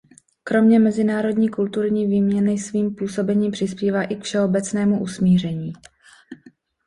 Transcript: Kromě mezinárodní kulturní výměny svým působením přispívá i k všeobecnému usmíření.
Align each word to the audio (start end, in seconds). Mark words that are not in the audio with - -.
Kromě 0.43 0.79
mezinárodní 0.79 1.49
kulturní 1.49 2.07
výměny 2.07 2.57
svým 2.57 2.95
působením 2.95 3.51
přispívá 3.51 4.03
i 4.03 4.15
k 4.15 4.23
všeobecnému 4.23 5.01
usmíření. 5.01 5.73